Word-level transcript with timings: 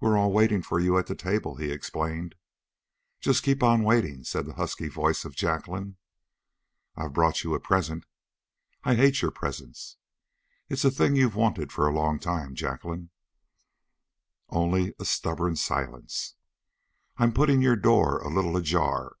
"We're 0.00 0.16
all 0.16 0.32
waiting 0.32 0.62
for 0.62 0.80
you 0.80 0.96
at 0.96 1.06
the 1.06 1.14
table," 1.14 1.56
he 1.56 1.70
explained. 1.70 2.34
"Just 3.20 3.42
keep 3.42 3.62
on 3.62 3.82
waiting," 3.82 4.24
said 4.24 4.46
the 4.46 4.54
husky 4.54 4.88
voice 4.88 5.26
of 5.26 5.36
Jacqueline. 5.36 5.98
"I've 6.96 7.12
brought 7.12 7.44
you 7.44 7.52
a 7.52 7.60
present." 7.60 8.06
"I 8.84 8.94
hate 8.94 9.20
your 9.20 9.30
presents!" 9.30 9.98
"It's 10.70 10.82
a 10.86 10.90
thing 10.90 11.14
you've 11.14 11.36
wanted 11.36 11.72
for 11.72 11.86
a 11.86 11.92
long 11.94 12.18
time, 12.18 12.54
Jacqueline." 12.54 13.10
Only 14.48 14.94
a 14.98 15.04
stubborn 15.04 15.56
silence. 15.56 16.36
"I'm 17.18 17.34
putting 17.34 17.60
your 17.60 17.76
door 17.76 18.20
a 18.22 18.30
little 18.30 18.56
ajar." 18.56 19.16